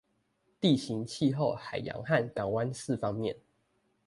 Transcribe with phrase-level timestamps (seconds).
[0.59, 3.37] 地形、氣候、海洋和港灣四方面